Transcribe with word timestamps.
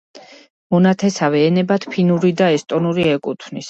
მონათესავე 0.75 1.43
ენებად 1.51 1.89
ფინური 1.95 2.35
და 2.43 2.53
ესტონური 2.59 3.11
ეკუთვნის. 3.17 3.59